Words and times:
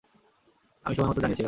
আমি 0.85 0.93
সময়মতো 0.95 1.19
জানিয়েছিলাম। 1.21 1.39